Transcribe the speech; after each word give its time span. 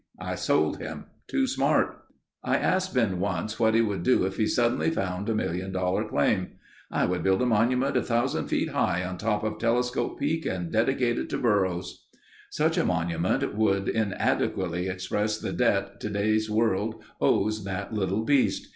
I 0.19 0.33
sold 0.33 0.79
him. 0.79 1.05
Too 1.27 1.45
smart." 1.45 1.95
I 2.43 2.57
asked 2.57 2.95
Ben 2.95 3.19
once 3.19 3.59
what 3.59 3.75
he 3.75 3.81
would 3.81 4.01
do 4.01 4.25
if 4.25 4.37
he 4.37 4.47
suddenly 4.47 4.89
found 4.89 5.29
a 5.29 5.35
million 5.35 5.71
dollar 5.71 6.03
claim. 6.05 6.53
"I 6.89 7.05
would 7.05 7.21
build 7.21 7.39
a 7.43 7.45
monument 7.45 7.95
a 7.95 8.01
thousand 8.01 8.47
feet 8.47 8.69
high 8.69 9.03
on 9.05 9.19
top 9.19 9.43
of 9.43 9.59
Telescope 9.59 10.19
Peak 10.19 10.43
and 10.47 10.71
dedicate 10.71 11.19
it 11.19 11.29
to 11.29 11.37
burros." 11.37 12.07
Such 12.49 12.79
a 12.79 12.83
monument 12.83 13.53
would 13.53 13.87
inadequately 13.87 14.87
express 14.89 15.37
the 15.37 15.53
debt 15.53 15.99
today's 15.99 16.49
world 16.49 16.95
owes 17.21 17.63
that 17.63 17.93
little 17.93 18.23
beast. 18.23 18.69